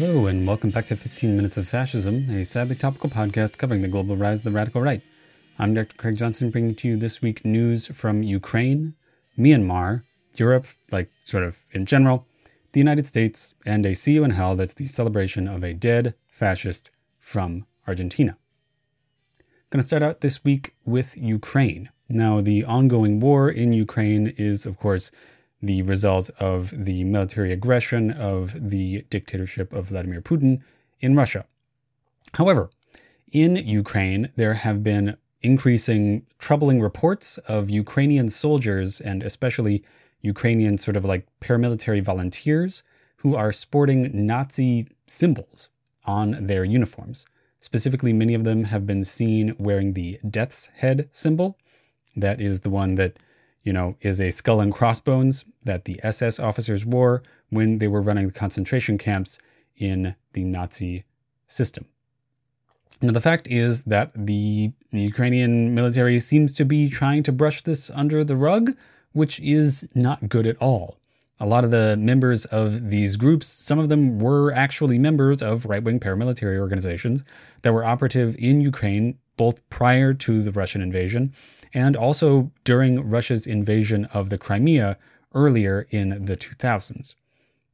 Hello, 0.00 0.24
and 0.24 0.46
welcome 0.46 0.70
back 0.70 0.86
to 0.86 0.96
15 0.96 1.36
Minutes 1.36 1.58
of 1.58 1.68
Fascism, 1.68 2.30
a 2.30 2.42
sadly 2.46 2.74
topical 2.74 3.10
podcast 3.10 3.58
covering 3.58 3.82
the 3.82 3.86
global 3.86 4.16
rise 4.16 4.38
of 4.38 4.44
the 4.44 4.50
radical 4.50 4.80
right. 4.80 5.02
I'm 5.58 5.74
Dr. 5.74 5.94
Craig 5.94 6.16
Johnson, 6.16 6.48
bringing 6.48 6.74
to 6.76 6.88
you 6.88 6.96
this 6.96 7.20
week 7.20 7.44
news 7.44 7.88
from 7.88 8.22
Ukraine, 8.22 8.94
Myanmar, 9.38 10.04
Europe, 10.36 10.68
like 10.90 11.10
sort 11.22 11.44
of 11.44 11.58
in 11.72 11.84
general, 11.84 12.26
the 12.72 12.80
United 12.80 13.06
States, 13.06 13.54
and 13.66 13.84
a 13.84 13.94
See 13.94 14.12
You 14.12 14.24
in 14.24 14.30
Hell 14.30 14.56
that's 14.56 14.72
the 14.72 14.86
celebration 14.86 15.46
of 15.46 15.62
a 15.62 15.74
dead 15.74 16.14
fascist 16.28 16.90
from 17.18 17.66
Argentina. 17.86 18.38
Going 19.68 19.82
to 19.82 19.86
start 19.86 20.02
out 20.02 20.22
this 20.22 20.42
week 20.42 20.74
with 20.86 21.14
Ukraine. 21.18 21.90
Now, 22.08 22.40
the 22.40 22.64
ongoing 22.64 23.20
war 23.20 23.50
in 23.50 23.74
Ukraine 23.74 24.28
is, 24.38 24.64
of 24.64 24.78
course, 24.78 25.12
the 25.62 25.82
result 25.82 26.30
of 26.38 26.84
the 26.84 27.04
military 27.04 27.52
aggression 27.52 28.10
of 28.10 28.70
the 28.70 29.04
dictatorship 29.10 29.72
of 29.72 29.88
Vladimir 29.88 30.20
Putin 30.22 30.62
in 31.00 31.14
Russia. 31.14 31.44
However, 32.34 32.70
in 33.32 33.56
Ukraine, 33.56 34.30
there 34.36 34.54
have 34.54 34.82
been 34.82 35.16
increasing 35.42 36.26
troubling 36.38 36.80
reports 36.80 37.38
of 37.38 37.70
Ukrainian 37.70 38.28
soldiers 38.28 39.00
and 39.00 39.22
especially 39.22 39.84
Ukrainian 40.20 40.78
sort 40.78 40.96
of 40.96 41.04
like 41.04 41.26
paramilitary 41.40 42.02
volunteers 42.02 42.82
who 43.18 43.34
are 43.34 43.52
sporting 43.52 44.26
Nazi 44.26 44.88
symbols 45.06 45.68
on 46.04 46.46
their 46.46 46.64
uniforms. 46.64 47.26
Specifically, 47.60 48.12
many 48.12 48.34
of 48.34 48.44
them 48.44 48.64
have 48.64 48.86
been 48.86 49.04
seen 49.04 49.54
wearing 49.58 49.92
the 49.92 50.18
death's 50.28 50.66
head 50.76 51.08
symbol. 51.12 51.58
That 52.16 52.40
is 52.40 52.60
the 52.60 52.70
one 52.70 52.94
that 52.94 53.18
you 53.62 53.72
know, 53.72 53.96
is 54.00 54.20
a 54.20 54.30
skull 54.30 54.60
and 54.60 54.72
crossbones 54.72 55.44
that 55.64 55.84
the 55.84 56.00
SS 56.02 56.38
officers 56.38 56.86
wore 56.86 57.22
when 57.50 57.78
they 57.78 57.88
were 57.88 58.00
running 58.00 58.26
the 58.26 58.32
concentration 58.32 58.96
camps 58.96 59.38
in 59.76 60.14
the 60.32 60.44
Nazi 60.44 61.04
system. 61.46 61.86
Now, 63.02 63.12
the 63.12 63.20
fact 63.20 63.48
is 63.48 63.84
that 63.84 64.12
the, 64.14 64.72
Ukrainian 64.92 65.72
military 65.72 66.18
seems 66.18 66.52
to 66.54 66.64
be 66.64 66.90
trying 66.90 67.22
to 67.22 67.32
brush 67.32 67.62
this 67.62 67.90
under 67.90 68.24
the 68.24 68.36
rug, 68.36 68.72
which 69.12 69.38
is 69.40 69.88
not 69.94 70.28
good 70.28 70.46
at 70.46 70.56
all. 70.60 70.98
A 71.38 71.46
lot 71.46 71.64
of 71.64 71.70
the 71.70 71.96
members 71.96 72.44
of 72.46 72.90
these 72.90 73.16
groups, 73.16 73.46
some 73.46 73.78
of 73.78 73.88
them 73.88 74.18
were 74.18 74.52
actually 74.52 74.98
members 74.98 75.42
of 75.42 75.64
right 75.64 75.82
wing 75.82 76.00
paramilitary 76.00 76.58
organizations 76.58 77.24
that 77.62 77.72
were 77.72 77.84
operative 77.84 78.34
in 78.38 78.60
Ukraine 78.60 79.18
both 79.36 79.66
prior 79.70 80.12
to 80.12 80.42
the 80.42 80.52
Russian 80.52 80.82
invasion 80.82 81.32
and 81.72 81.96
also 81.96 82.50
during 82.64 83.08
Russia's 83.08 83.46
invasion 83.46 84.06
of 84.06 84.28
the 84.28 84.38
Crimea 84.38 84.98
earlier 85.34 85.86
in 85.90 86.24
the 86.24 86.36
2000s. 86.36 87.14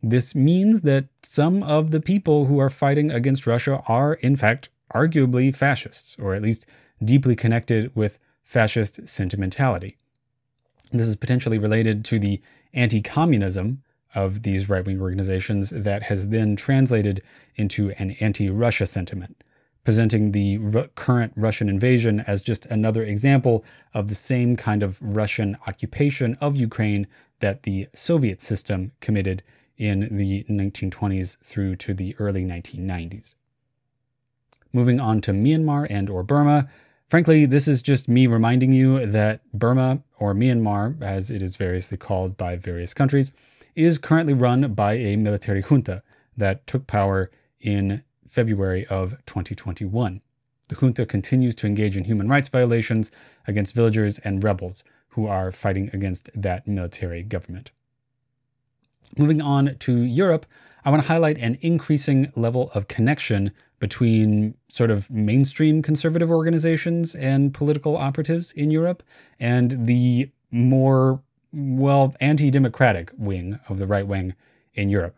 This 0.02 0.34
means 0.34 0.82
that 0.82 1.06
some 1.22 1.62
of 1.62 1.90
the 1.90 2.00
people 2.00 2.46
who 2.46 2.58
are 2.58 2.70
fighting 2.70 3.10
against 3.10 3.46
Russia 3.46 3.82
are, 3.88 4.14
in 4.14 4.36
fact, 4.36 4.68
arguably 4.94 5.54
fascists, 5.54 6.16
or 6.18 6.34
at 6.34 6.42
least 6.42 6.66
deeply 7.02 7.34
connected 7.34 7.90
with 7.94 8.18
fascist 8.42 9.08
sentimentality. 9.08 9.96
This 10.92 11.08
is 11.08 11.16
potentially 11.16 11.58
related 11.58 12.04
to 12.06 12.18
the 12.18 12.40
anti 12.72 13.00
communism 13.02 13.82
of 14.14 14.42
these 14.42 14.68
right 14.68 14.84
wing 14.84 15.00
organizations 15.00 15.70
that 15.70 16.04
has 16.04 16.28
then 16.28 16.56
translated 16.56 17.22
into 17.56 17.90
an 17.98 18.12
anti 18.20 18.48
Russia 18.48 18.86
sentiment 18.86 19.42
presenting 19.86 20.32
the 20.32 20.58
current 20.96 21.32
Russian 21.36 21.68
invasion 21.68 22.18
as 22.26 22.42
just 22.42 22.66
another 22.66 23.04
example 23.04 23.64
of 23.94 24.08
the 24.08 24.16
same 24.16 24.56
kind 24.56 24.82
of 24.82 24.98
Russian 25.00 25.56
occupation 25.68 26.36
of 26.40 26.56
Ukraine 26.56 27.06
that 27.38 27.62
the 27.62 27.86
Soviet 27.94 28.40
system 28.40 28.90
committed 29.00 29.44
in 29.78 30.08
the 30.10 30.44
1920s 30.50 31.38
through 31.38 31.76
to 31.76 31.94
the 31.94 32.16
early 32.18 32.44
1990s. 32.44 33.36
Moving 34.72 34.98
on 34.98 35.20
to 35.20 35.30
Myanmar 35.30 35.86
and 35.88 36.10
or 36.10 36.24
Burma, 36.24 36.68
frankly, 37.08 37.46
this 37.46 37.68
is 37.68 37.80
just 37.80 38.08
me 38.08 38.26
reminding 38.26 38.72
you 38.72 39.06
that 39.06 39.40
Burma 39.54 40.02
or 40.18 40.34
Myanmar, 40.34 41.00
as 41.00 41.30
it 41.30 41.42
is 41.42 41.54
variously 41.54 41.96
called 41.96 42.36
by 42.36 42.56
various 42.56 42.92
countries, 42.92 43.30
is 43.76 43.98
currently 43.98 44.34
run 44.34 44.74
by 44.74 44.94
a 44.94 45.14
military 45.14 45.62
junta 45.62 46.02
that 46.36 46.66
took 46.66 46.88
power 46.88 47.30
in 47.60 48.02
February 48.36 48.86
of 48.88 49.12
2021. 49.24 50.20
The 50.68 50.74
junta 50.74 51.06
continues 51.06 51.54
to 51.54 51.66
engage 51.66 51.96
in 51.96 52.04
human 52.04 52.28
rights 52.28 52.50
violations 52.50 53.10
against 53.46 53.74
villagers 53.74 54.18
and 54.18 54.44
rebels 54.44 54.84
who 55.14 55.26
are 55.26 55.50
fighting 55.50 55.88
against 55.94 56.28
that 56.34 56.68
military 56.68 57.22
government. 57.22 57.70
Moving 59.16 59.40
on 59.40 59.76
to 59.78 59.96
Europe, 60.02 60.44
I 60.84 60.90
want 60.90 61.02
to 61.02 61.08
highlight 61.08 61.38
an 61.38 61.56
increasing 61.62 62.30
level 62.36 62.70
of 62.74 62.88
connection 62.88 63.52
between 63.78 64.54
sort 64.68 64.90
of 64.90 65.10
mainstream 65.10 65.80
conservative 65.80 66.30
organizations 66.30 67.14
and 67.14 67.54
political 67.54 67.96
operatives 67.96 68.52
in 68.52 68.70
Europe 68.70 69.02
and 69.40 69.86
the 69.86 70.30
more, 70.50 71.22
well, 71.54 72.14
anti 72.20 72.50
democratic 72.50 73.12
wing 73.16 73.58
of 73.70 73.78
the 73.78 73.86
right 73.86 74.06
wing 74.06 74.34
in 74.74 74.90
Europe. 74.90 75.16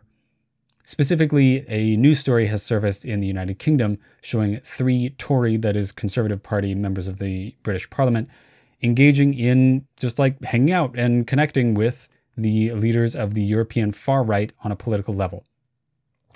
Specifically, 0.89 1.65
a 1.69 1.95
news 1.97 2.17
story 2.17 2.47
has 2.47 2.63
surfaced 2.63 3.05
in 3.05 3.19
the 3.19 3.27
United 3.27 3.59
Kingdom 3.59 3.99
showing 4.23 4.57
three 4.61 5.11
Tory, 5.19 5.55
that 5.55 5.75
is, 5.75 5.91
Conservative 5.91 6.41
Party 6.41 6.73
members 6.73 7.07
of 7.07 7.19
the 7.19 7.53
British 7.61 7.87
Parliament, 7.91 8.27
engaging 8.81 9.35
in 9.35 9.85
just 9.99 10.17
like 10.17 10.43
hanging 10.45 10.71
out 10.71 10.97
and 10.97 11.27
connecting 11.27 11.75
with 11.75 12.09
the 12.35 12.73
leaders 12.73 13.15
of 13.15 13.35
the 13.35 13.43
European 13.43 13.91
far 13.91 14.23
right 14.23 14.51
on 14.63 14.71
a 14.71 14.75
political 14.75 15.13
level. 15.13 15.45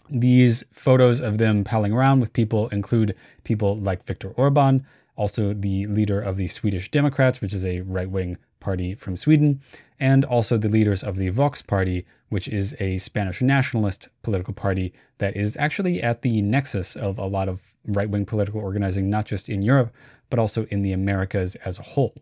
These 0.08 0.64
photos 0.72 1.20
of 1.20 1.40
them 1.40 1.64
palling 1.64 1.92
around 1.92 2.20
with 2.20 2.32
people 2.32 2.68
include 2.68 3.16
people 3.44 3.76
like 3.76 4.06
Viktor 4.06 4.34
Orban, 4.38 4.86
also 5.16 5.56
the 5.56 5.88
leader 5.88 6.22
of 6.22 6.38
the 6.38 6.46
Swedish 6.46 6.92
Democrats, 6.92 7.42
which 7.42 7.56
is 7.56 7.66
a 7.66 7.82
right 7.82 8.08
wing 8.12 8.38
party 8.64 8.96
from 8.96 9.18
Sweden, 9.18 9.62
and 10.00 10.26
also 10.26 10.58
the 10.58 10.70
leaders 10.70 11.04
of 11.04 11.18
the 11.18 11.30
Vox 11.30 11.62
party, 11.62 12.06
which 12.30 12.48
is 12.48 12.76
a 12.80 12.98
Spanish 12.98 13.42
nationalist 13.42 14.10
political 14.24 14.54
party 14.54 14.94
that 15.18 15.36
is 15.36 15.56
actually 15.58 16.02
at 16.02 16.24
the 16.24 16.42
nexus 16.42 16.96
of 16.96 17.20
a 17.20 17.28
lot 17.28 17.50
of 17.50 17.74
right 17.86 18.10
wing 18.10 18.26
political 18.26 18.62
organizing, 18.62 19.10
not 19.10 19.26
just 19.26 19.50
in 19.50 19.62
Europe, 19.62 19.94
but 20.30 20.40
also 20.40 20.66
in 20.66 20.82
the 20.82 20.94
Americas 20.94 21.56
as 21.58 21.78
a 21.78 21.84
whole. 21.84 22.16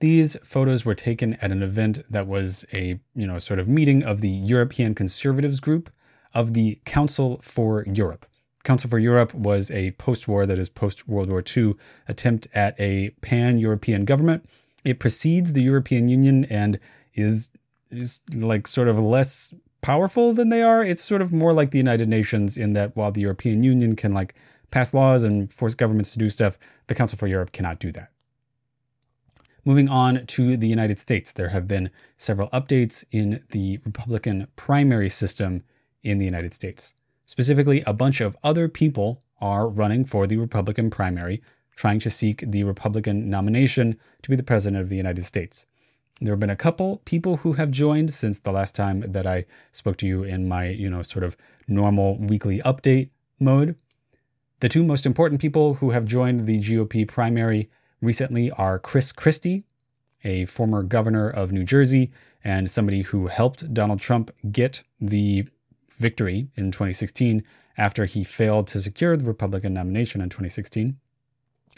These 0.00 0.36
photos 0.44 0.84
were 0.84 0.94
taken 0.94 1.34
at 1.34 1.50
an 1.50 1.62
event 1.62 2.00
that 2.08 2.28
was 2.28 2.64
a, 2.72 3.00
you 3.14 3.26
know, 3.26 3.38
sort 3.38 3.58
of 3.58 3.68
meeting 3.68 4.02
of 4.04 4.20
the 4.20 4.28
European 4.28 4.94
Conservatives 4.94 5.60
group 5.60 5.90
of 6.32 6.54
the 6.54 6.78
Council 6.84 7.40
for 7.42 7.84
Europe. 7.84 8.24
Council 8.62 8.88
for 8.90 8.98
Europe 8.98 9.34
was 9.34 9.70
a 9.70 9.92
post 9.92 10.28
war, 10.28 10.46
that 10.46 10.58
is, 10.58 10.68
post 10.68 11.08
World 11.08 11.28
War 11.28 11.42
II, 11.56 11.74
attempt 12.06 12.46
at 12.54 12.78
a 12.78 13.10
pan 13.20 13.58
European 13.58 14.04
government 14.04 14.48
it 14.84 14.98
precedes 14.98 15.52
the 15.52 15.62
European 15.62 16.08
Union 16.08 16.44
and 16.46 16.78
is 17.14 17.48
is 17.90 18.20
like 18.34 18.66
sort 18.66 18.88
of 18.88 18.98
less 18.98 19.54
powerful 19.80 20.34
than 20.34 20.50
they 20.50 20.62
are. 20.62 20.82
It's 20.82 21.02
sort 21.02 21.22
of 21.22 21.32
more 21.32 21.52
like 21.52 21.70
the 21.70 21.78
United 21.78 22.08
Nations 22.08 22.56
in 22.56 22.74
that 22.74 22.96
while 22.96 23.12
the 23.12 23.22
European 23.22 23.62
Union 23.62 23.96
can 23.96 24.12
like 24.12 24.34
pass 24.70 24.92
laws 24.92 25.24
and 25.24 25.52
force 25.52 25.74
governments 25.74 26.12
to 26.12 26.18
do 26.18 26.28
stuff, 26.28 26.58
the 26.88 26.94
Council 26.94 27.18
for 27.18 27.26
Europe 27.26 27.52
cannot 27.52 27.78
do 27.78 27.90
that. 27.92 28.10
Moving 29.64 29.88
on 29.88 30.26
to 30.26 30.56
the 30.56 30.68
United 30.68 30.98
States, 30.98 31.32
there 31.32 31.50
have 31.50 31.68
been 31.68 31.90
several 32.16 32.48
updates 32.50 33.04
in 33.10 33.44
the 33.50 33.78
Republican 33.84 34.46
primary 34.56 35.10
system 35.10 35.62
in 36.02 36.18
the 36.18 36.24
United 36.24 36.54
States. 36.54 36.94
Specifically, 37.26 37.82
a 37.86 37.92
bunch 37.92 38.20
of 38.20 38.36
other 38.42 38.68
people 38.68 39.20
are 39.40 39.68
running 39.68 40.04
for 40.04 40.26
the 40.26 40.38
Republican 40.38 40.90
primary 40.90 41.42
trying 41.78 42.00
to 42.00 42.10
seek 42.10 42.42
the 42.44 42.64
Republican 42.64 43.30
nomination 43.30 43.96
to 44.20 44.28
be 44.28 44.34
the 44.34 44.42
President 44.42 44.82
of 44.82 44.88
the 44.88 44.96
United 44.96 45.24
States. 45.24 45.64
There 46.20 46.32
have 46.32 46.40
been 46.40 46.50
a 46.50 46.56
couple 46.56 46.96
people 47.04 47.36
who 47.36 47.52
have 47.52 47.70
joined 47.70 48.12
since 48.12 48.40
the 48.40 48.50
last 48.50 48.74
time 48.74 49.04
that 49.06 49.28
I 49.28 49.46
spoke 49.70 49.96
to 49.98 50.06
you 50.06 50.24
in 50.24 50.48
my, 50.48 50.70
you 50.70 50.90
know, 50.90 51.02
sort 51.02 51.22
of 51.22 51.36
normal 51.68 52.18
weekly 52.18 52.58
update 52.62 53.10
mode. 53.38 53.76
The 54.58 54.68
two 54.68 54.82
most 54.82 55.06
important 55.06 55.40
people 55.40 55.74
who 55.74 55.90
have 55.90 56.04
joined 56.04 56.48
the 56.48 56.58
GOP 56.58 57.06
primary 57.06 57.70
recently 58.02 58.50
are 58.50 58.80
Chris 58.80 59.12
Christie, 59.12 59.64
a 60.24 60.46
former 60.46 60.82
governor 60.82 61.30
of 61.30 61.52
New 61.52 61.62
Jersey 61.62 62.10
and 62.42 62.68
somebody 62.68 63.02
who 63.02 63.28
helped 63.28 63.72
Donald 63.72 64.00
Trump 64.00 64.32
get 64.50 64.82
the 65.00 65.46
victory 65.96 66.48
in 66.56 66.72
2016 66.72 67.44
after 67.76 68.04
he 68.04 68.24
failed 68.24 68.66
to 68.66 68.80
secure 68.80 69.16
the 69.16 69.26
Republican 69.26 69.74
nomination 69.74 70.20
in 70.20 70.28
2016. 70.28 70.98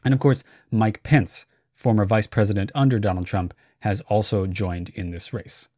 And 0.05 0.15
of 0.15 0.21
course, 0.21 0.45
Mike 0.71 1.03
Pence, 1.03 1.47
former 1.75 2.05
vice 2.05 2.27
president 2.27 2.71
under 2.75 2.99
Donald 2.99 3.27
Trump, 3.27 3.55
has 3.81 4.01
also 4.03 4.47
joined 4.47 4.91
in 4.91 5.11
this 5.11 5.33
race. 5.33 5.69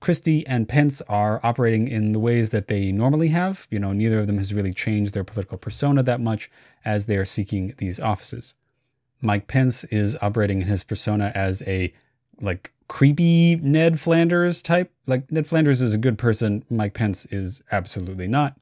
Christie 0.00 0.46
and 0.46 0.68
Pence 0.68 1.02
are 1.02 1.40
operating 1.42 1.86
in 1.86 2.12
the 2.12 2.18
ways 2.18 2.50
that 2.50 2.68
they 2.68 2.90
normally 2.90 3.28
have. 3.28 3.68
You 3.70 3.78
know, 3.78 3.92
neither 3.92 4.18
of 4.18 4.26
them 4.26 4.38
has 4.38 4.54
really 4.54 4.72
changed 4.72 5.12
their 5.12 5.24
political 5.24 5.58
persona 5.58 6.02
that 6.02 6.20
much 6.20 6.50
as 6.84 7.06
they 7.06 7.16
are 7.16 7.26
seeking 7.26 7.74
these 7.76 8.00
offices. 8.00 8.54
Mike 9.20 9.46
Pence 9.46 9.84
is 9.84 10.16
operating 10.22 10.62
in 10.62 10.68
his 10.68 10.82
persona 10.82 11.30
as 11.34 11.62
a 11.66 11.92
like 12.40 12.72
creepy 12.88 13.56
Ned 13.56 14.00
Flanders 14.00 14.62
type. 14.62 14.90
Like 15.06 15.30
Ned 15.30 15.46
Flanders 15.46 15.82
is 15.82 15.92
a 15.92 15.98
good 15.98 16.16
person, 16.16 16.64
Mike 16.70 16.94
Pence 16.94 17.26
is 17.26 17.62
absolutely 17.70 18.26
not. 18.26 18.56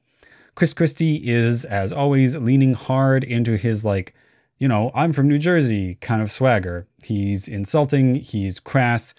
Chris 0.55 0.73
Christie 0.73 1.21
is, 1.23 1.63
as 1.63 1.93
always, 1.93 2.35
leaning 2.35 2.73
hard 2.73 3.23
into 3.23 3.55
his, 3.55 3.85
like, 3.85 4.13
you 4.59 4.67
know, 4.67 4.91
I'm 4.93 5.13
from 5.13 5.29
New 5.29 5.39
Jersey 5.39 5.95
kind 5.95 6.21
of 6.21 6.29
swagger. 6.29 6.85
He's 7.01 7.47
insulting, 7.47 8.15
he's 8.15 8.59
crass. 8.59 9.15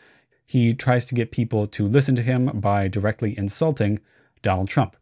He 0.46 0.75
tries 0.75 1.06
to 1.06 1.14
get 1.14 1.32
people 1.32 1.66
to 1.69 1.87
listen 1.87 2.14
to 2.16 2.22
him 2.22 2.46
by 2.60 2.88
directly 2.88 3.37
insulting 3.38 4.00
Donald 4.42 4.69
Trump. 4.69 4.96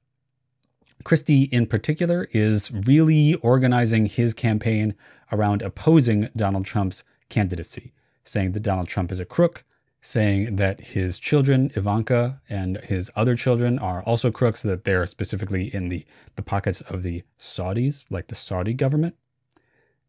Christie, 1.05 1.45
in 1.45 1.67
particular, 1.67 2.29
is 2.33 2.71
really 2.71 3.35
organizing 3.37 4.07
his 4.07 4.33
campaign 4.33 4.95
around 5.33 5.61
opposing 5.63 6.29
Donald 6.37 6.65
Trump's 6.65 7.03
candidacy, 7.29 7.93
saying 8.23 8.53
that 8.53 8.63
Donald 8.63 8.89
Trump 8.89 9.11
is 9.11 9.21
a 9.21 9.25
crook, 9.25 9.65
saying 10.01 10.57
that 10.57 10.81
his 10.81 11.19
children, 11.19 11.71
Ivanka, 11.75 12.41
and 12.49 12.77
his 12.79 13.11
other 13.17 13.35
children 13.35 13.79
are 13.79 14.03
also 14.03 14.31
crooks, 14.31 14.63
that 14.63 14.85
they're 14.85 15.07
specifically 15.07 15.75
in 15.75 15.89
the, 15.89 16.05
the 16.37 16.43
pockets 16.43 16.81
of 16.83 17.03
the 17.03 17.23
Saudis, 17.41 18.05
like 18.11 18.29
the 18.29 18.35
Saudi 18.35 18.75
government. 18.75 19.17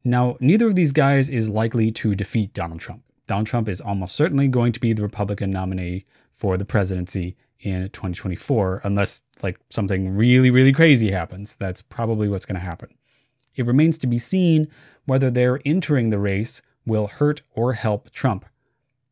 Now, 0.03 0.37
neither 0.39 0.67
of 0.67 0.75
these 0.75 0.91
guys 0.91 1.29
is 1.29 1.49
likely 1.49 1.91
to 1.91 2.15
defeat 2.15 2.53
Donald 2.53 2.79
Trump. 2.79 3.03
Donald 3.27 3.47
Trump 3.47 3.67
is 3.67 3.81
almost 3.81 4.15
certainly 4.15 4.47
going 4.47 4.71
to 4.71 4.79
be 4.79 4.93
the 4.93 5.03
Republican 5.03 5.51
nominee 5.51 6.05
for 6.33 6.57
the 6.57 6.65
presidency 6.65 7.35
in 7.59 7.83
2024, 7.83 8.81
unless 8.83 9.21
like 9.43 9.59
something 9.69 10.15
really, 10.15 10.49
really 10.49 10.71
crazy 10.71 11.11
happens. 11.11 11.55
That's 11.55 11.81
probably 11.81 12.27
what's 12.27 12.45
going 12.45 12.59
to 12.59 12.65
happen. 12.65 12.89
It 13.55 13.65
remains 13.65 13.97
to 13.99 14.07
be 14.07 14.17
seen 14.17 14.69
whether 15.05 15.29
their 15.29 15.59
entering 15.65 16.09
the 16.09 16.19
race 16.19 16.61
will 16.85 17.07
hurt 17.07 17.41
or 17.53 17.73
help 17.73 18.09
Trump. 18.11 18.45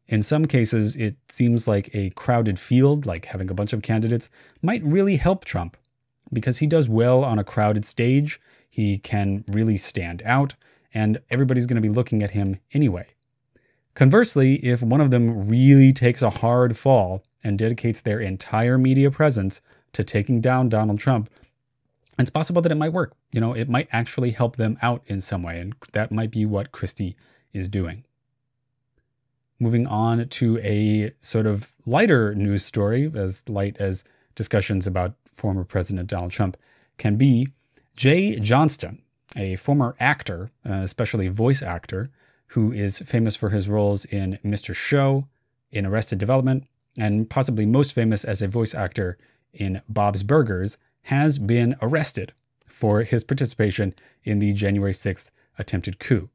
In 0.07 0.23
some 0.23 0.45
cases, 0.45 0.95
it 0.95 1.17
seems 1.27 1.67
like 1.67 1.89
a 1.93 2.11
crowded 2.11 2.59
field, 2.59 3.05
like 3.05 3.25
having 3.25 3.51
a 3.51 3.53
bunch 3.53 3.73
of 3.73 3.81
candidates, 3.81 4.29
might 4.61 4.83
really 4.83 5.17
help 5.17 5.43
Trump 5.43 5.75
because 6.31 6.59
he 6.59 6.67
does 6.67 6.87
well 6.87 7.23
on 7.23 7.39
a 7.39 7.43
crowded 7.43 7.83
stage. 7.83 8.39
He 8.69 8.97
can 8.97 9.43
really 9.47 9.77
stand 9.77 10.21
out, 10.23 10.55
and 10.93 11.19
everybody's 11.29 11.65
going 11.65 11.81
to 11.81 11.87
be 11.87 11.93
looking 11.93 12.23
at 12.23 12.31
him 12.31 12.59
anyway. 12.73 13.07
Conversely, 13.93 14.55
if 14.55 14.81
one 14.81 15.01
of 15.01 15.11
them 15.11 15.49
really 15.49 15.91
takes 15.91 16.21
a 16.21 16.29
hard 16.29 16.77
fall 16.77 17.23
and 17.43 17.57
dedicates 17.57 18.01
their 18.01 18.19
entire 18.19 18.77
media 18.77 19.09
presence 19.09 19.61
to 19.93 20.03
taking 20.03 20.39
down 20.39 20.69
Donald 20.69 20.99
Trump, 20.99 21.29
it's 22.19 22.29
possible 22.29 22.61
that 22.61 22.71
it 22.71 22.77
might 22.77 22.93
work. 22.93 23.15
You 23.31 23.41
know, 23.41 23.53
it 23.53 23.69
might 23.69 23.87
actually 23.91 24.31
help 24.31 24.55
them 24.55 24.77
out 24.81 25.03
in 25.07 25.21
some 25.21 25.43
way, 25.43 25.59
and 25.59 25.75
that 25.93 26.11
might 26.11 26.31
be 26.31 26.45
what 26.45 26.71
Christie 26.71 27.15
is 27.53 27.69
doing. 27.69 28.03
Moving 29.59 29.87
on 29.87 30.27
to 30.29 30.59
a 30.59 31.11
sort 31.19 31.47
of 31.47 31.73
lighter 31.85 32.35
news 32.35 32.63
story, 32.63 33.11
as 33.15 33.47
light 33.49 33.77
as 33.77 34.03
discussions 34.35 34.85
about 34.85 35.15
former 35.33 35.63
President 35.63 36.07
Donald 36.07 36.31
Trump 36.31 36.57
can 36.97 37.15
be, 37.15 37.47
Jay 37.95 38.39
Johnston, 38.39 39.01
a 39.37 39.55
former 39.55 39.95
actor, 39.99 40.51
uh, 40.67 40.73
especially 40.73 41.27
voice 41.29 41.61
actor, 41.61 42.09
who 42.47 42.71
is 42.71 42.99
famous 42.99 43.35
for 43.35 43.49
his 43.49 43.69
roles 43.69 44.03
in 44.05 44.39
Mr. 44.43 44.73
Show, 44.73 45.27
in 45.71 45.85
Arrested 45.85 46.17
Development, 46.17 46.65
and 46.97 47.29
possibly 47.29 47.65
most 47.65 47.93
famous 47.93 48.23
as 48.23 48.41
a 48.41 48.47
voice 48.47 48.73
actor 48.73 49.17
in 49.53 49.81
Bob's 49.87 50.23
Burgers, 50.23 50.77
has 51.03 51.37
been 51.37 51.75
arrested 51.81 52.33
for 52.67 53.03
his 53.03 53.23
participation 53.23 53.93
in 54.23 54.39
the 54.39 54.53
January 54.53 54.93
6th 54.93 55.29
attempted 55.57 55.99
coup. 55.99 56.29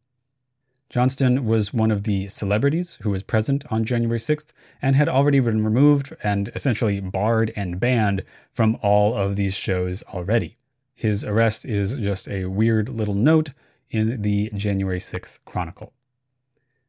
Johnston 0.89 1.47
was 1.47 1.73
one 1.73 1.91
of 1.91 2.05
the 2.05 2.29
celebrities 2.29 2.99
who 3.01 3.11
was 3.11 3.23
present 3.23 3.65
on 3.71 3.85
January 3.85 4.19
6th 4.19 4.53
and 4.83 4.95
had 4.95 5.09
already 5.09 5.41
been 5.41 5.65
removed 5.65 6.15
and 6.23 6.51
essentially 6.55 7.01
barred 7.01 7.51
and 7.57 7.81
banned 7.81 8.25
from 8.51 8.77
all 8.83 9.15
of 9.15 9.37
these 9.37 9.55
shows 9.55 10.03
already. 10.03 10.57
His 11.03 11.25
arrest 11.25 11.65
is 11.65 11.97
just 11.97 12.29
a 12.29 12.45
weird 12.45 12.89
little 12.89 13.17
note 13.17 13.51
in 13.91 14.23
the 14.23 14.53
January 14.55 15.01
6th 15.01 15.41
Chronicle. 15.45 15.93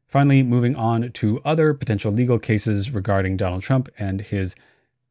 Finally, 0.05 0.43
moving 0.43 0.75
on 0.75 1.11
to 1.13 1.41
other 1.43 1.73
potential 1.73 2.11
legal 2.11 2.37
cases 2.37 2.91
regarding 2.91 3.37
Donald 3.37 3.63
Trump 3.63 3.89
and 3.97 4.21
his, 4.21 4.55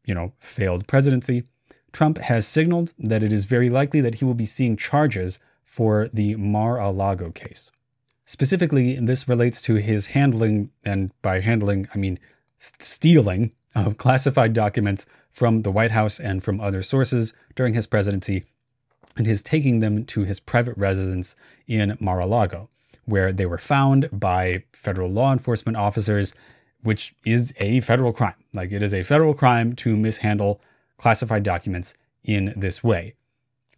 you 0.05 0.15
know, 0.15 0.35
failed 0.39 0.87
presidency. 0.87 1.43
Trump 1.91 2.19
has 2.19 2.47
signaled 2.47 2.93
that 2.97 3.25
it 3.25 3.33
is 3.33 3.45
very 3.45 3.69
likely 3.69 4.01
that 4.01 4.21
he 4.21 4.25
will 4.25 4.35
be 4.35 4.47
seeing 4.47 4.77
charges 4.77 5.41
for 5.65 6.09
the 6.13 6.37
Mar-a-Lago 6.37 7.33
case. 7.33 7.73
Specifically, 8.25 8.95
this 9.05 9.27
relates 9.27 9.61
to 9.63 9.75
his 9.75 10.07
handling, 10.15 10.71
and 10.85 11.11
by 11.23 11.41
handling, 11.41 11.89
I 11.93 11.99
mean 11.99 12.21
stealing 12.61 13.51
of 13.75 13.97
classified 13.97 14.53
documents 14.53 15.07
from 15.29 15.63
the 15.63 15.73
White 15.73 15.91
House 15.91 16.21
and 16.21 16.41
from 16.41 16.61
other 16.61 16.83
sources 16.83 17.35
during 17.57 17.75
his 17.75 17.89
presidency, 17.89 18.45
and 19.17 19.27
his 19.27 19.43
taking 19.43 19.81
them 19.81 20.05
to 20.07 20.25
his 20.25 20.41
private 20.41 20.77
residence 20.77 21.37
in 21.67 21.97
Mar-a-Lago 22.01 22.69
where 23.05 23.33
they 23.33 23.47
were 23.47 23.59
found 23.59 24.09
by 24.13 24.65
federal 24.73 25.11
law 25.11 25.33
enforcement 25.33 25.77
officers, 25.77 26.35
which 26.83 27.15
is 27.25 27.53
a 27.59 27.81
federal 27.81 28.13
crime. 28.13 28.35
Like 28.53 28.73
it 28.73 28.83
is 28.83 28.95
a 28.95 29.03
federal 29.03 29.35
crime 29.35 29.75
to 29.77 29.97
mishandle 29.97 30.61
classified 30.97 31.43
documents 31.43 31.95
in 32.25 32.53
this 32.57 32.85
way. 32.85 33.15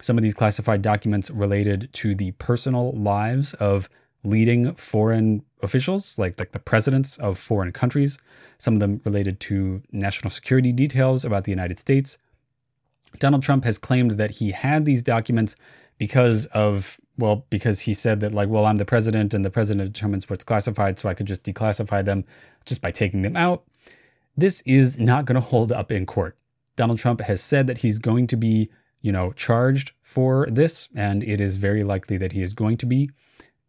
Some 0.01 0.19
of 0.19 0.23
these 0.23 0.35
classified 0.35 0.83
documents 0.83 1.31
related 1.31 1.89
to 1.95 2.15
the 2.15 2.33
personal 2.33 2.93
lives 2.93 3.55
of 3.55 3.89
leading 4.23 4.75
foreign 4.75 5.43
officials, 5.63 6.19
like, 6.19 6.39
like 6.39 6.53
the 6.53 6.59
presidents 6.59 7.17
of 7.19 7.39
foreign 7.39 7.73
countries. 7.73 8.19
Some 8.59 8.75
of 8.75 8.81
them 8.81 9.01
related 9.05 9.41
to 9.41 9.83
national 9.93 10.31
security 10.31 10.73
details 10.73 11.25
about 11.25 11.45
the 11.45 11.53
United 11.53 11.79
States. 11.79 12.19
Donald 13.19 13.43
Trump 13.43 13.65
has 13.65 13.79
claimed 13.79 14.13
that 14.13 14.33
he 14.33 14.53
had 14.53 14.85
these 14.85 15.03
documents 15.03 15.57
because 15.99 16.47
of 16.47 16.99
well, 17.17 17.47
because 17.49 17.81
he 17.81 17.95
said 17.95 18.21
that, 18.21 18.35
like, 18.35 18.49
well, 18.49 18.67
I'm 18.67 18.79
the 18.79 18.85
president 18.85 19.35
and 19.35 19.45
the 19.45 19.51
president 19.51 19.93
determines 19.93 20.29
what's 20.29 20.45
classified, 20.45 20.99
so 20.99 21.09
I 21.09 21.15
could 21.15 21.27
just 21.27 21.45
declassify 21.45 22.05
them 22.05 22.25
just 22.65 22.83
by 22.83 22.91
taking 22.91 23.23
them 23.23 23.37
out. 23.37 23.65
This 24.37 24.63
is 24.63 24.99
not 24.99 25.25
going 25.25 25.37
to 25.37 25.41
hold 25.41 25.71
up 25.71 25.93
in 25.93 26.07
court. 26.07 26.37
Donald 26.77 26.99
Trump 26.99 27.21
has 27.21 27.41
said 27.41 27.69
that 27.69 27.79
he's 27.79 28.01
going 28.01 28.27
to 28.27 28.37
be, 28.37 28.69
you 29.01 29.13
know, 29.13 29.33
charged 29.33 29.93
for 30.03 30.49
this, 30.51 30.89
and 30.95 31.23
it 31.23 31.41
is 31.41 31.57
very 31.57 31.85
likely 31.85 32.17
that 32.17 32.33
he 32.33 32.43
is 32.43 32.53
going 32.53 32.77
to 32.79 32.87
be, 32.87 33.11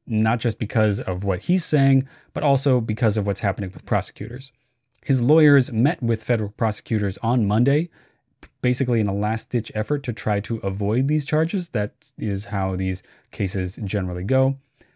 not 0.08 0.40
just 0.40 0.58
because 0.58 1.00
of 1.00 1.24
what 1.24 1.42
he's 1.42 1.64
saying, 1.64 2.08
but 2.34 2.44
also 2.44 2.82
because 2.82 3.16
of 3.16 3.28
what's 3.28 3.42
happening 3.42 3.70
with 3.72 3.86
prosecutors. 3.86 4.52
His 5.04 5.22
lawyers 5.22 5.72
met 5.72 6.02
with 6.02 6.24
federal 6.24 6.50
prosecutors 6.50 7.20
on 7.20 7.48
Monday 7.48 7.92
basically 8.62 9.00
in 9.00 9.08
a 9.08 9.14
last 9.14 9.50
ditch 9.50 9.72
effort 9.76 10.04
to 10.04 10.14
try 10.14 10.40
to 10.42 10.58
avoid 10.58 11.08
these 11.08 11.26
charges. 11.26 11.70
That 11.70 12.12
is 12.18 12.46
how 12.46 12.76
these 12.76 13.04
cases 13.32 13.80
generally 13.84 14.24
go. 14.24 14.56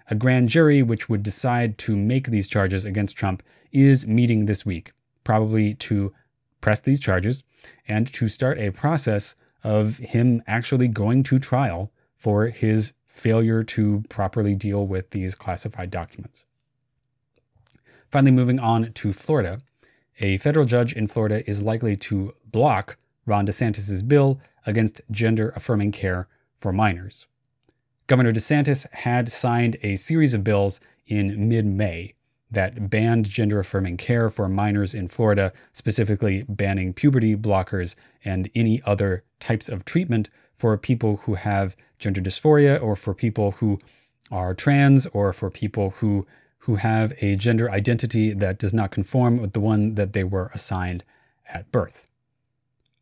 A 0.10 0.16
grand 0.16 0.50
jury, 0.50 0.82
which 0.82 1.08
would 1.08 1.24
decide 1.24 1.78
to 1.80 1.96
make 1.96 2.28
these 2.28 2.48
charges 2.48 2.86
against 2.86 3.16
Trump, 3.16 3.44
is 3.72 4.08
meeting 4.08 4.46
this 4.46 4.66
week, 4.66 4.92
probably 5.24 5.76
to 5.76 6.14
press 6.62 6.80
these 6.80 7.00
charges 7.00 7.44
and 7.88 8.12
to 8.14 8.28
start 8.28 8.58
a 8.58 8.72
process 8.72 9.36
of 9.64 9.98
him 9.98 10.42
actually 10.48 10.88
going 10.88 11.24
to 11.24 11.40
trial 11.40 11.92
for 12.16 12.48
his 12.48 12.94
failure 13.08 13.64
to 13.64 14.04
properly 14.10 14.56
deal 14.56 14.88
with 14.88 15.12
these 15.12 15.36
classified 15.36 15.92
documents. 15.92 16.46
Finally, 18.10 18.32
moving 18.32 18.60
on 18.60 18.92
to 18.94 19.14
Florida, 19.14 19.62
a 20.20 20.38
federal 20.38 20.66
judge 20.66 20.94
in 20.94 21.08
Florida 21.08 21.48
is 21.50 21.62
likely 21.62 21.96
to 21.96 22.34
block 22.46 22.98
Ron 23.30 23.46
DeSantis' 23.46 24.06
bill 24.06 24.42
against 24.66 25.02
gender 25.12 25.54
affirming 25.56 25.92
care 25.92 26.28
for 26.58 26.74
minors. 26.74 27.28
Governor 28.08 28.34
DeSantis 28.34 28.92
had 28.92 29.30
signed 29.30 29.78
a 29.84 29.96
series 29.96 30.34
of 30.34 30.44
bills 30.44 30.80
in 31.06 31.48
mid 31.48 31.66
May 31.66 32.16
that 32.52 32.90
banned 32.90 33.30
gender 33.30 33.60
affirming 33.60 33.98
care 33.98 34.30
for 34.32 34.50
minors 34.50 34.96
in 34.96 35.08
Florida, 35.08 35.54
specifically 35.72 36.44
banning 36.50 36.94
puberty 36.94 37.36
blockers 37.36 37.96
and 38.26 38.50
any 38.56 38.82
other 38.84 39.24
types 39.40 39.70
of 39.70 39.86
treatment 39.86 40.30
for 40.56 40.76
people 40.78 41.18
who 41.24 41.36
have 41.36 41.76
gender 42.00 42.20
dysphoria 42.20 42.82
or 42.82 42.96
for 42.96 43.14
people 43.14 43.52
who 43.52 43.80
are 44.32 44.56
trans 44.56 45.06
or 45.08 45.32
for 45.32 45.50
people 45.50 45.92
who 45.98 46.26
who 46.64 46.76
have 46.76 47.14
a 47.22 47.36
gender 47.36 47.72
identity 47.72 48.34
that 48.34 48.58
does 48.60 48.74
not 48.74 48.92
conform 48.92 49.38
with 49.38 49.54
the 49.54 49.60
one 49.60 49.96
that 49.96 50.14
they 50.14 50.24
were 50.24 50.52
assigned 50.54 51.04
at 51.48 51.72
birth. 51.72 52.09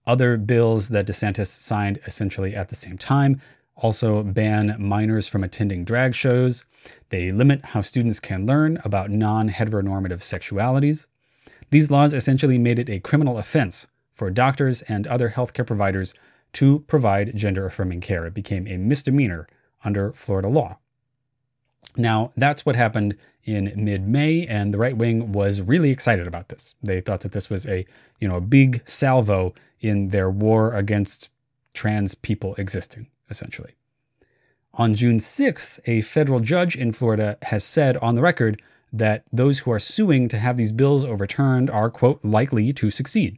Other 0.08 0.38
bills 0.38 0.88
that 0.90 1.06
DeSantis 1.06 1.48
signed 1.48 2.00
essentially 2.08 2.56
at 2.56 2.70
the 2.70 2.76
same 2.76 2.98
time 2.98 3.42
also 3.76 4.24
ban 4.24 4.76
minors 4.80 5.28
from 5.28 5.44
attending 5.44 5.84
drag 5.84 6.16
shows. 6.16 6.66
They 7.10 7.32
limit 7.32 7.66
how 7.66 7.82
students 7.82 8.20
can 8.20 8.46
learn 8.46 8.80
about 8.84 9.12
non 9.12 9.50
heteronormative 9.50 10.22
sexualities. 10.22 11.08
These 11.70 11.92
laws 11.92 12.14
essentially 12.14 12.58
made 12.58 12.80
it 12.80 12.90
a 12.90 13.02
criminal 13.02 13.38
offense 13.38 13.88
for 14.14 14.32
doctors 14.32 14.82
and 14.84 15.06
other 15.06 15.32
healthcare 15.32 15.68
providers 15.68 16.14
to 16.54 16.80
provide 16.88 17.36
gender 17.36 17.66
affirming 17.66 18.02
care. 18.02 18.26
It 18.26 18.34
became 18.34 18.66
a 18.66 18.78
misdemeanor 18.78 19.48
under 19.84 20.14
Florida 20.14 20.48
law. 20.48 20.80
Now, 21.96 22.32
that's 22.36 22.66
what 22.66 22.76
happened 22.76 23.18
in 23.44 23.72
mid-May 23.76 24.46
and 24.46 24.74
the 24.74 24.78
right 24.78 24.96
wing 24.96 25.32
was 25.32 25.62
really 25.62 25.90
excited 25.90 26.28
about 26.28 26.50
this. 26.50 26.76
They 26.84 27.02
thought 27.02 27.22
that 27.22 27.32
this 27.32 27.50
was 27.50 27.66
a, 27.66 27.86
you 28.20 28.28
know, 28.28 28.36
a 28.36 28.42
big 28.42 28.88
salvo 28.88 29.54
in 29.80 30.10
their 30.10 30.30
war 30.30 30.74
against 30.74 31.30
trans 31.74 32.16
people 32.16 32.56
existing. 32.56 33.08
essentially. 33.30 33.74
On 34.74 34.94
June 34.94 35.18
6th, 35.18 35.80
a 35.86 36.02
federal 36.02 36.40
judge 36.40 36.76
in 36.76 36.92
Florida 36.92 37.38
has 37.44 37.64
said 37.64 37.98
on 37.98 38.16
the 38.16 38.22
record 38.22 38.62
that 38.94 39.24
those 39.34 39.60
who 39.60 39.72
are 39.72 39.80
suing 39.80 40.28
to 40.30 40.38
have 40.38 40.56
these 40.56 40.72
bills 40.72 41.04
overturned 41.04 41.70
are, 41.70 41.90
quote, 41.90 42.24
likely 42.24 42.72
to 42.74 42.92
succeed. 42.92 43.38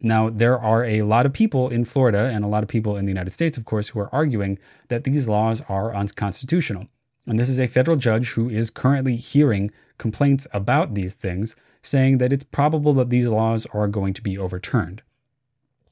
Now, 0.00 0.28
there 0.28 0.58
are 0.58 0.84
a 0.84 1.02
lot 1.02 1.26
of 1.26 1.32
people 1.32 1.68
in 1.68 1.84
Florida 1.84 2.30
and 2.32 2.44
a 2.44 2.48
lot 2.48 2.62
of 2.62 2.68
people 2.68 2.96
in 2.96 3.04
the 3.04 3.10
United 3.10 3.32
States, 3.32 3.56
of 3.56 3.64
course, 3.64 3.90
who 3.90 4.00
are 4.00 4.14
arguing 4.14 4.58
that 4.88 5.04
these 5.04 5.28
laws 5.28 5.62
are 5.68 5.94
unconstitutional. 5.94 6.88
And 7.26 7.38
this 7.38 7.48
is 7.48 7.60
a 7.60 7.68
federal 7.68 7.96
judge 7.96 8.30
who 8.30 8.48
is 8.48 8.70
currently 8.70 9.16
hearing 9.16 9.70
complaints 9.98 10.46
about 10.52 10.94
these 10.94 11.14
things, 11.14 11.54
saying 11.82 12.18
that 12.18 12.32
it's 12.32 12.44
probable 12.44 12.92
that 12.94 13.10
these 13.10 13.28
laws 13.28 13.66
are 13.72 13.88
going 13.88 14.14
to 14.14 14.22
be 14.22 14.36
overturned. 14.36 15.02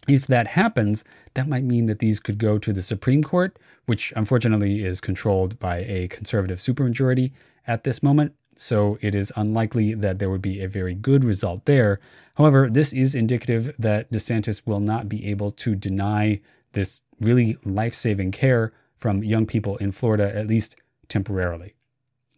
If 0.09 0.27
that 0.27 0.49
happens, 0.49 1.05
that 1.35 1.49
might 1.49 1.63
mean 1.63 1.87
that 1.87 2.01
these 2.01 2.19
could 2.19 2.39
go 2.39 2.59
to 2.59 2.73
the 2.73 2.83
Supreme 2.83 3.23
Court, 3.23 3.59
which 3.87 4.13
unfortunately 4.17 4.85
is 4.85 5.01
controlled 5.01 5.59
by 5.59 5.79
a 5.79 6.09
conservative 6.09 6.59
supermajority 6.59 7.33
at 7.67 7.85
this 7.85 8.03
moment. 8.03 8.35
So 8.57 8.99
it 9.01 9.15
is 9.15 9.33
unlikely 9.37 9.95
that 9.95 10.19
there 10.19 10.31
would 10.31 10.43
be 10.43 10.61
a 10.61 10.69
very 10.69 10.95
good 10.95 11.25
result 11.25 11.65
there. 11.67 12.01
However, 12.35 12.69
this 12.69 12.93
is 12.93 13.15
indicative 13.15 13.75
that 13.79 14.11
DeSantis 14.11 14.63
will 14.67 14.81
not 14.81 15.09
be 15.09 15.27
able 15.27 15.53
to 15.53 15.75
deny 15.75 16.41
this 16.73 17.01
really 17.21 17.57
life 17.65 17.95
saving 17.95 18.33
care 18.33 18.73
from 18.97 19.23
young 19.23 19.47
people 19.47 19.77
in 19.77 19.93
Florida, 19.93 20.35
at 20.35 20.47
least 20.47 20.77
temporarily. 21.11 21.75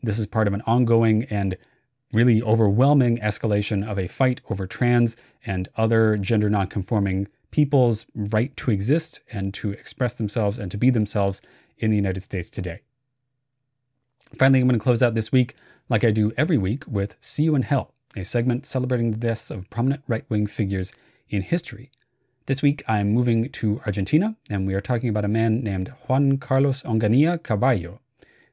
This 0.02 0.18
is 0.18 0.26
part 0.26 0.48
of 0.48 0.54
an 0.54 0.62
ongoing 0.66 1.24
and 1.24 1.56
really 2.12 2.42
overwhelming 2.42 3.18
escalation 3.18 3.86
of 3.88 3.98
a 3.98 4.08
fight 4.08 4.40
over 4.50 4.66
trans 4.66 5.16
and 5.46 5.68
other 5.76 6.16
gender 6.16 6.50
nonconforming 6.50 7.28
people's 7.50 8.06
right 8.14 8.56
to 8.56 8.70
exist 8.70 9.22
and 9.30 9.54
to 9.54 9.70
express 9.70 10.14
themselves 10.14 10.58
and 10.58 10.70
to 10.70 10.76
be 10.76 10.90
themselves 10.90 11.40
in 11.78 11.90
the 11.90 11.96
United 11.96 12.22
States 12.22 12.50
today. 12.50 12.80
Finally, 14.36 14.60
I'm 14.60 14.68
going 14.68 14.78
to 14.78 14.82
close 14.82 15.02
out 15.02 15.14
this 15.14 15.30
week, 15.30 15.54
like 15.88 16.04
I 16.04 16.10
do 16.10 16.32
every 16.36 16.58
week, 16.58 16.84
with 16.86 17.16
See 17.20 17.44
You 17.44 17.54
in 17.54 17.62
Hell, 17.62 17.92
a 18.16 18.24
segment 18.24 18.64
celebrating 18.64 19.10
the 19.10 19.18
deaths 19.18 19.50
of 19.50 19.68
prominent 19.68 20.02
right 20.08 20.24
wing 20.28 20.46
figures 20.46 20.92
in 21.28 21.42
history. 21.42 21.90
This 22.46 22.62
week, 22.62 22.82
I'm 22.88 23.12
moving 23.12 23.50
to 23.50 23.80
Argentina, 23.86 24.36
and 24.50 24.66
we 24.66 24.74
are 24.74 24.80
talking 24.80 25.08
about 25.08 25.24
a 25.24 25.28
man 25.28 25.62
named 25.62 25.92
Juan 26.08 26.38
Carlos 26.38 26.82
Onganía 26.82 27.38
Carballo, 27.38 27.98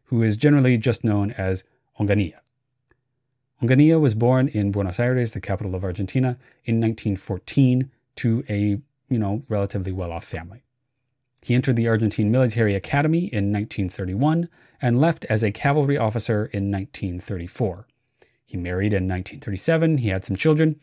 who 0.10 0.24
is 0.24 0.38
generally 0.38 0.78
just 0.78 1.04
known 1.04 1.32
as 1.32 1.64
Onganía. 2.00 2.40
Onganía 3.62 4.00
was 4.00 4.16
born 4.16 4.48
in 4.48 4.72
Buenos 4.72 5.00
Aires, 5.00 5.34
the 5.34 5.42
capital 5.42 5.76
of 5.76 5.84
Argentina, 5.84 6.38
in 6.66 6.80
1914 6.80 7.92
to 8.16 8.44
a, 8.50 8.80
you 9.10 9.20
know, 9.20 9.44
relatively 9.50 9.92
well-off 9.92 10.24
family. 10.24 10.64
He 11.42 11.54
entered 11.54 11.76
the 11.76 11.88
Argentine 11.88 12.32
Military 12.32 12.74
Academy 12.74 13.26
in 13.26 13.54
1931 13.54 14.50
and 14.82 15.00
left 15.00 15.26
as 15.26 15.44
a 15.44 15.52
cavalry 15.52 15.98
officer 15.98 16.46
in 16.46 16.72
1934. 16.72 17.86
He 18.46 18.58
married 18.58 18.94
in 18.94 19.08
1937, 19.08 20.00
he 20.00 20.10
had 20.10 20.26
some 20.26 20.36
children. 20.36 20.80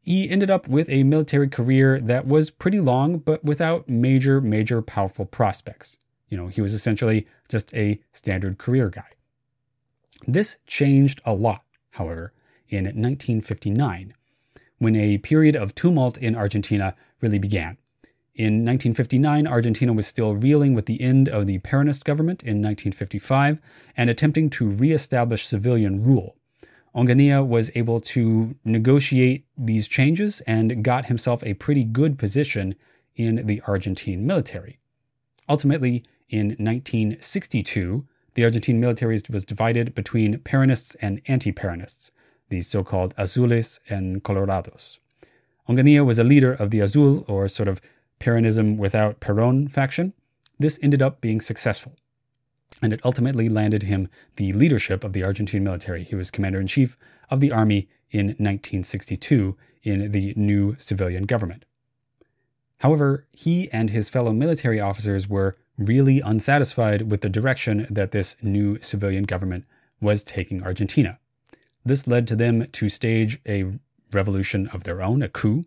He 0.00 0.30
ended 0.30 0.50
up 0.50 0.66
with 0.66 0.88
a 0.88 1.04
military 1.04 1.48
career 1.48 2.00
that 2.00 2.26
was 2.26 2.50
pretty 2.50 2.80
long, 2.80 3.18
but 3.18 3.44
without 3.44 3.88
major, 3.88 4.40
major 4.40 4.80
powerful 4.80 5.26
prospects. 5.26 5.98
You 6.32 6.38
know, 6.38 6.46
he 6.46 6.62
was 6.62 6.72
essentially 6.72 7.26
just 7.46 7.74
a 7.74 8.00
standard 8.10 8.56
career 8.56 8.88
guy. 8.88 9.10
This 10.26 10.56
changed 10.66 11.20
a 11.26 11.34
lot, 11.34 11.62
however, 11.90 12.32
in 12.70 12.84
1959, 12.84 14.14
when 14.78 14.96
a 14.96 15.18
period 15.18 15.54
of 15.54 15.74
tumult 15.74 16.16
in 16.16 16.34
Argentina 16.34 16.96
really 17.20 17.38
began. 17.38 17.76
In 18.34 18.64
1959, 18.64 19.46
Argentina 19.46 19.92
was 19.92 20.06
still 20.06 20.34
reeling 20.34 20.72
with 20.72 20.86
the 20.86 21.02
end 21.02 21.28
of 21.28 21.46
the 21.46 21.58
Peronist 21.58 22.02
government 22.04 22.42
in 22.42 22.62
1955 22.62 23.58
and 23.94 24.08
attempting 24.08 24.48
to 24.48 24.70
reestablish 24.70 25.46
civilian 25.46 26.02
rule. 26.02 26.36
Onganía 26.94 27.46
was 27.46 27.70
able 27.74 28.00
to 28.00 28.56
negotiate 28.64 29.44
these 29.58 29.86
changes 29.86 30.40
and 30.46 30.82
got 30.82 31.06
himself 31.06 31.44
a 31.44 31.52
pretty 31.52 31.84
good 31.84 32.18
position 32.18 32.74
in 33.16 33.46
the 33.46 33.60
Argentine 33.66 34.26
military. 34.26 34.78
Ultimately, 35.46 36.04
in 36.32 36.56
1962, 36.58 38.06
the 38.34 38.44
Argentine 38.44 38.80
military 38.80 39.20
was 39.30 39.44
divided 39.44 39.94
between 39.94 40.38
Peronists 40.38 40.96
and 41.02 41.20
anti 41.26 41.52
Peronists, 41.52 42.10
the 42.48 42.62
so 42.62 42.82
called 42.82 43.14
Azules 43.16 43.78
and 43.88 44.24
Colorados. 44.24 44.98
Onganía 45.68 46.04
was 46.04 46.18
a 46.18 46.24
leader 46.24 46.52
of 46.52 46.70
the 46.70 46.80
Azul, 46.80 47.24
or 47.28 47.46
sort 47.48 47.68
of 47.68 47.80
Peronism 48.18 48.78
without 48.78 49.20
Peron 49.20 49.68
faction. 49.68 50.14
This 50.58 50.78
ended 50.82 51.02
up 51.02 51.20
being 51.20 51.40
successful, 51.40 51.94
and 52.82 52.92
it 52.92 53.04
ultimately 53.04 53.48
landed 53.48 53.82
him 53.82 54.08
the 54.36 54.52
leadership 54.54 55.04
of 55.04 55.12
the 55.12 55.22
Argentine 55.22 55.62
military. 55.62 56.02
He 56.02 56.14
was 56.14 56.30
commander 56.30 56.60
in 56.60 56.66
chief 56.66 56.96
of 57.30 57.40
the 57.40 57.52
army 57.52 57.88
in 58.10 58.26
1962 58.28 59.56
in 59.82 60.12
the 60.12 60.32
new 60.36 60.76
civilian 60.78 61.24
government. 61.24 61.64
However, 62.78 63.26
he 63.32 63.70
and 63.70 63.90
his 63.90 64.08
fellow 64.08 64.32
military 64.32 64.80
officers 64.80 65.28
were 65.28 65.56
really 65.78 66.20
unsatisfied 66.20 67.10
with 67.10 67.20
the 67.20 67.28
direction 67.28 67.86
that 67.90 68.10
this 68.10 68.36
new 68.42 68.78
civilian 68.80 69.24
government 69.24 69.64
was 70.00 70.24
taking 70.24 70.62
Argentina. 70.62 71.18
This 71.84 72.06
led 72.06 72.26
to 72.28 72.36
them 72.36 72.66
to 72.72 72.88
stage 72.88 73.40
a 73.46 73.78
revolution 74.12 74.68
of 74.68 74.84
their 74.84 75.02
own, 75.02 75.22
a 75.22 75.28
coup. 75.28 75.64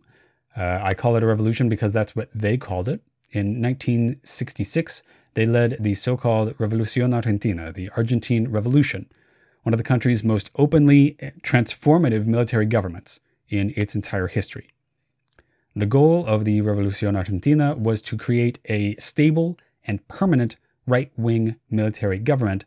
Uh, 0.56 0.80
I 0.82 0.94
call 0.94 1.16
it 1.16 1.22
a 1.22 1.26
revolution 1.26 1.68
because 1.68 1.92
that's 1.92 2.16
what 2.16 2.30
they 2.34 2.56
called 2.56 2.88
it. 2.88 3.02
In 3.32 3.60
1966, 3.60 5.02
they 5.34 5.44
led 5.44 5.76
the 5.80 5.94
so 5.94 6.16
called 6.16 6.56
Revolucion 6.56 7.12
Argentina, 7.12 7.72
the 7.72 7.90
Argentine 7.96 8.48
Revolution, 8.48 9.06
one 9.64 9.74
of 9.74 9.78
the 9.78 9.84
country's 9.84 10.24
most 10.24 10.50
openly 10.54 11.16
transformative 11.42 12.26
military 12.26 12.66
governments 12.66 13.20
in 13.48 13.72
its 13.76 13.94
entire 13.94 14.28
history. 14.28 14.70
The 15.74 15.86
goal 15.86 16.24
of 16.24 16.46
the 16.46 16.62
Revolucion 16.62 17.16
Argentina 17.16 17.74
was 17.74 18.00
to 18.02 18.16
create 18.16 18.58
a 18.64 18.96
stable 18.96 19.58
and 19.86 20.06
permanent 20.08 20.56
right 20.86 21.10
wing 21.16 21.56
military 21.70 22.18
government, 22.18 22.64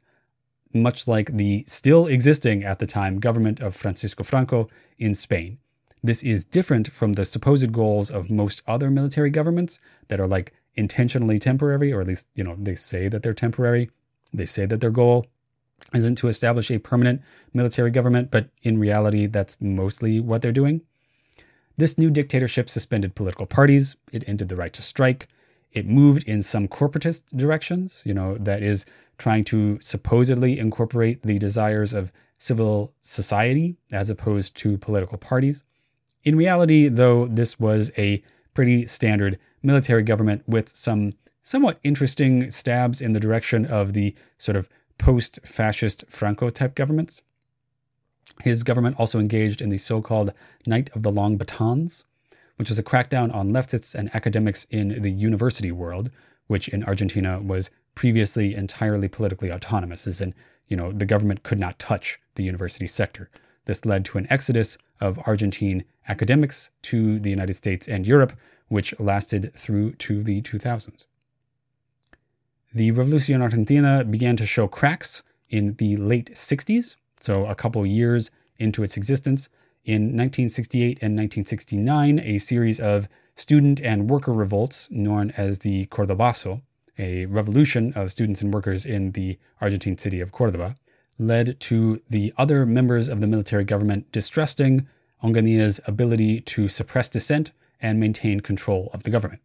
much 0.74 1.08
like 1.08 1.36
the 1.36 1.64
still 1.68 2.08
existing 2.08 2.64
at 2.64 2.80
the 2.80 2.88
time 2.88 3.20
government 3.20 3.60
of 3.60 3.76
Francisco 3.76 4.24
Franco 4.24 4.70
in 4.98 5.14
Spain. 5.14 5.58
This 6.02 6.24
is 6.24 6.46
different 6.46 6.92
from 6.92 7.14
the 7.14 7.26
supposed 7.26 7.72
goals 7.72 8.10
of 8.10 8.30
most 8.30 8.62
other 8.68 8.90
military 8.90 9.30
governments 9.30 9.80
that 10.08 10.20
are 10.20 10.28
like 10.28 10.54
intentionally 10.76 11.40
temporary, 11.40 11.92
or 11.92 12.02
at 12.02 12.08
least, 12.08 12.28
you 12.36 12.44
know, 12.44 12.56
they 12.58 12.76
say 12.76 13.08
that 13.10 13.22
they're 13.22 13.34
temporary. 13.34 13.90
They 14.34 14.46
say 14.46 14.66
that 14.66 14.80
their 14.80 14.92
goal 14.92 15.26
isn't 15.94 16.16
to 16.16 16.28
establish 16.28 16.70
a 16.72 16.78
permanent 16.78 17.22
military 17.54 17.92
government, 17.92 18.32
but 18.32 18.50
in 18.62 18.80
reality, 18.80 19.26
that's 19.26 19.58
mostly 19.60 20.20
what 20.20 20.42
they're 20.42 20.52
doing. 20.52 20.82
This 21.78 21.98
new 21.98 22.12
dictatorship 22.12 22.70
suspended 22.70 23.16
political 23.16 23.46
parties, 23.46 23.96
it 24.12 24.28
ended 24.28 24.50
the 24.50 24.56
right 24.56 24.74
to 24.74 24.82
strike, 24.82 25.28
it 25.72 25.86
moved 25.86 26.24
in 26.24 26.44
some 26.44 26.68
corporatist 26.68 27.24
directions, 27.36 28.02
you 28.06 28.14
know, 28.14 28.34
mm-hmm. 28.34 28.44
that 28.44 28.64
is 28.64 28.86
trying 29.18 29.44
to 29.46 29.80
supposedly 29.82 30.58
incorporate 30.58 31.22
the 31.24 31.38
desires 31.40 31.94
of 31.94 32.12
civil 32.38 32.94
society 33.02 33.76
as 33.92 34.10
opposed 34.10 34.56
to 34.56 34.78
political 34.78 35.18
parties. 35.18 35.64
In 36.24 36.38
reality, 36.38 36.88
though, 36.88 37.28
this 37.28 37.60
was 37.60 37.92
a 37.98 38.24
pretty 38.54 38.88
standard 38.88 39.38
military 39.62 40.04
government 40.04 40.44
with 40.48 40.70
some 40.70 41.14
somewhat 41.42 41.80
interesting 41.84 42.50
stabs 42.52 43.02
in 43.02 43.12
the 43.12 43.20
direction 43.20 43.66
of 43.66 43.94
the 43.94 44.16
sort 44.38 44.56
of 44.56 44.70
post 44.98 45.40
fascist 45.44 46.06
Franco 46.10 46.50
type 46.50 46.76
governments. 46.76 47.22
His 48.44 48.64
government 48.64 48.98
also 49.00 49.20
engaged 49.20 49.62
in 49.62 49.70
the 49.70 49.78
so 49.78 50.02
called 50.02 50.34
Night 50.66 50.90
of 50.96 51.04
the 51.04 51.12
Long 51.12 51.38
Batons, 51.38 52.06
which 52.60 52.68
was 52.68 52.78
a 52.78 52.84
crackdown 52.84 53.34
on 53.34 53.52
leftists 53.52 53.96
and 53.96 54.14
academics 54.14 54.68
in 54.70 55.02
the 55.02 55.12
university 55.12 55.72
world, 55.72 56.12
which 56.48 56.68
in 56.68 56.84
Argentina 56.84 57.40
was 57.40 57.72
previously 57.96 58.54
entirely 58.54 59.08
politically 59.08 59.50
autonomous, 59.50 60.06
as 60.06 60.20
in, 60.20 60.36
you 60.68 60.76
know, 60.76 60.92
the 60.92 61.06
government 61.06 61.42
could 61.42 61.58
not 61.58 61.80
touch 61.80 62.20
the 62.36 62.44
university 62.44 62.86
sector. 62.86 63.30
This 63.64 63.86
led 63.86 64.04
to 64.06 64.18
an 64.18 64.28
exodus 64.30 64.78
of 65.00 65.18
Argentine 65.26 65.86
academics 66.10 66.70
to 66.82 67.18
the 67.18 67.30
United 67.30 67.54
States 67.54 67.88
and 67.88 68.06
Europe, 68.06 68.34
which 68.68 68.94
lasted 69.00 69.54
through 69.54 69.94
to 69.94 70.22
the 70.22 70.42
2000s. 70.42 71.06
The 72.74 72.92
Revolucion 72.92 73.42
Argentina 73.42 74.04
began 74.04 74.36
to 74.36 74.46
show 74.46 74.68
cracks 74.68 75.24
in 75.50 75.76
the 75.76 75.96
late 75.96 76.32
60s, 76.34 76.98
so, 77.22 77.46
a 77.46 77.56
couple 77.56 77.86
years 77.86 78.32
into 78.58 78.84
its 78.84 78.98
existence, 78.98 79.48
in 79.84 80.16
1968 80.16 81.00
and 81.02 81.16
1969, 81.16 82.20
a 82.20 82.38
series 82.38 82.80
of 82.80 83.08
student 83.36 83.80
and 83.82 84.10
worker 84.10 84.34
revolts 84.34 84.88
known 84.92 85.32
as 85.32 85.60
the 85.60 85.86
Cordobazo, 85.88 86.62
a 86.98 87.26
revolution 87.28 87.94
of 87.94 88.12
students 88.12 88.42
and 88.42 88.54
workers 88.54 88.86
in 88.86 89.14
the 89.14 89.40
Argentine 89.62 89.98
city 89.98 90.20
of 90.20 90.32
Cordoba, 90.32 90.76
led 91.18 91.60
to 91.62 92.02
the 92.10 92.34
other 92.38 92.66
members 92.66 93.08
of 93.08 93.22
the 93.22 93.28
military 93.28 93.64
government 93.64 94.12
distrusting 94.12 94.88
Ongania's 95.24 95.80
ability 95.86 96.42
to 96.42 96.68
suppress 96.68 97.10
dissent 97.10 97.52
and 97.82 98.00
maintain 98.00 98.40
control 98.40 98.90
of 98.94 99.04
the 99.04 99.10
government. 99.10 99.42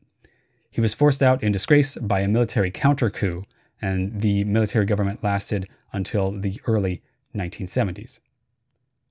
He 0.71 0.81
was 0.81 0.95
forced 0.95 1.23
out 1.23 1.43
in 1.43 1.53
disgrace 1.53 1.97
by 1.97 2.21
a 2.21 2.29
military 2.29 2.71
counter 2.71 3.11
coup, 3.11 3.45
and 3.81 4.21
the 4.21 4.45
military 4.45 4.87
government 4.87 5.23
lasted 5.23 5.69
until 5.93 6.33
the 6.33 6.61
early 6.67 7.03
1970s. 7.35 8.19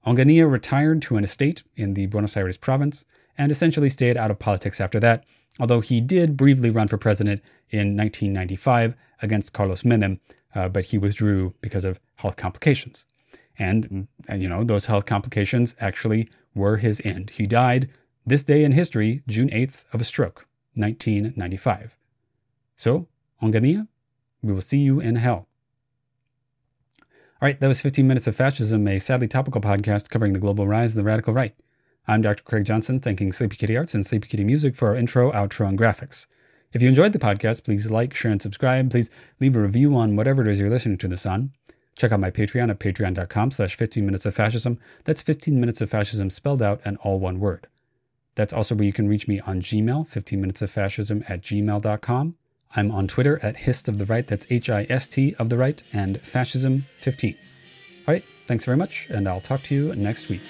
Onganía 0.06 0.50
retired 0.50 1.02
to 1.04 1.18
an 1.18 1.24
estate 1.24 1.64
in 1.76 1.94
the 1.94 2.08
Buenos 2.08 2.36
Aires 2.36 2.58
province 2.58 3.06
and 3.38 3.52
essentially 3.52 3.90
stayed 3.90 4.18
out 4.18 4.32
of 4.32 4.40
politics 4.40 4.82
after 4.82 5.00
that, 5.00 5.24
although 5.60 5.80
he 5.80 6.02
did 6.02 6.38
briefly 6.38 6.70
run 6.70 6.88
for 6.88 6.98
president 6.98 7.42
in 7.70 7.96
1995 7.96 8.96
against 9.22 9.54
Carlos 9.54 9.84
Menem, 9.84 10.20
uh, 10.54 10.68
but 10.68 10.86
he 10.86 10.98
withdrew 10.98 11.54
because 11.62 11.86
of 11.86 12.00
health 12.16 12.36
complications. 12.36 13.06
And, 13.58 14.08
and, 14.28 14.42
you 14.42 14.50
know, 14.50 14.64
those 14.64 14.88
health 14.88 15.06
complications 15.06 15.76
actually 15.80 16.28
were 16.54 16.78
his 16.78 17.02
end. 17.06 17.32
He 17.32 17.48
died 17.48 17.90
this 18.26 18.44
day 18.44 18.64
in 18.64 18.72
history, 18.72 19.22
June 19.28 19.50
8th, 19.50 19.86
of 19.94 20.02
a 20.02 20.06
stroke, 20.06 20.48
1995. 20.76 21.98
So, 22.76 23.08
Onganía, 23.42 23.88
we 24.42 24.54
will 24.54 24.62
see 24.62 24.80
you 24.80 25.00
in 25.00 25.16
hell. 25.16 25.48
All 27.44 27.48
right, 27.48 27.60
that 27.60 27.68
was 27.68 27.82
15 27.82 28.08
Minutes 28.08 28.26
of 28.26 28.38
Fascism, 28.38 28.88
a 28.88 29.00
sadly 29.00 29.28
topical 29.28 29.60
podcast 29.60 30.10
covering 30.10 30.32
the 30.32 30.40
global 30.40 30.66
rise 30.66 30.92
of 30.92 30.96
the 30.96 31.04
radical 31.04 31.34
right. 31.34 31.54
I'm 32.08 32.22
Dr. 32.22 32.42
Craig 32.42 32.64
Johnson, 32.64 33.02
thanking 33.02 33.34
Sleepy 33.34 33.58
Kitty 33.58 33.76
Arts 33.76 33.94
and 33.94 34.06
Sleepy 34.06 34.30
Kitty 34.30 34.46
Music 34.46 34.78
for 34.78 34.88
our 34.88 34.96
intro, 34.96 35.30
outro, 35.34 35.68
and 35.68 35.78
graphics. 35.78 36.26
If 36.72 36.82
you 36.82 36.88
enjoyed 36.88 37.12
the 37.12 37.20
podcast, 37.20 37.66
please 37.66 37.92
like, 37.92 38.14
share, 38.14 38.32
and 38.32 38.42
subscribe. 38.42 38.90
Please 38.92 39.10
leave 39.42 39.58
a 39.58 39.62
review 39.62 39.94
on 39.94 40.16
whatever 40.16 40.42
it 40.42 40.48
is 40.48 40.58
you're 40.58 40.70
listening 40.70 40.98
to 41.00 41.10
this 41.10 41.26
on. 41.26 41.52
Check 41.98 42.14
out 42.14 42.22
my 42.22 42.32
Patreon 42.32 42.70
at 42.70 42.80
patreon.com 42.80 43.52
slash 43.52 43.76
15 43.76 44.06
minutes 44.06 44.26
of 44.26 44.34
fascism. 44.34 44.80
That's 45.04 45.22
15 45.22 45.60
minutes 45.60 45.82
of 45.82 45.90
fascism 45.90 46.30
spelled 46.30 46.62
out 46.62 46.80
and 46.86 46.96
all 47.00 47.20
one 47.20 47.42
word. 47.42 47.68
That's 48.36 48.54
also 48.54 48.74
where 48.74 48.86
you 48.86 48.94
can 48.94 49.10
reach 49.10 49.28
me 49.28 49.42
on 49.42 49.60
Gmail, 49.60 50.08
15 50.08 50.40
minutes 50.40 50.62
of 50.62 50.72
fascism 50.72 51.26
at 51.28 51.42
gmail.com. 51.42 52.36
I'm 52.75 52.92
on 52.92 53.08
Twitter 53.08 53.39
at 53.44 53.58
hist 53.58 53.88
of 53.88 53.98
the 53.98 54.06
right, 54.06 54.25
that's 54.25 54.48
H 54.50 54.70
I 54.70 54.86
S 54.89 55.08
T 55.08 55.36
of 55.38 55.50
the 55.50 55.58
right, 55.58 55.82
and 55.94 56.20
fascism 56.22 56.86
15. 56.98 57.36
All 58.08 58.13
right, 58.13 58.24
thanks 58.48 58.65
very 58.65 58.77
much, 58.77 59.08
and 59.10 59.27
I'll 59.27 59.42
talk 59.42 59.63
to 59.63 59.75
you 59.75 59.96
next 59.96 60.30
week. 60.30 60.42